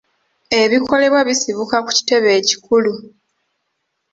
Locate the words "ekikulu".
2.39-2.93